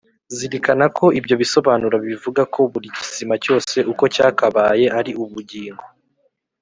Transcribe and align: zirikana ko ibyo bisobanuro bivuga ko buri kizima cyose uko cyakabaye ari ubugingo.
zirikana 0.35 0.85
ko 0.97 1.05
ibyo 1.19 1.35
bisobanuro 1.41 1.95
bivuga 2.07 2.41
ko 2.53 2.61
buri 2.71 2.87
kizima 3.01 3.35
cyose 3.43 3.77
uko 3.91 4.03
cyakabaye 4.15 4.85
ari 4.99 5.11
ubugingo. 5.23 5.83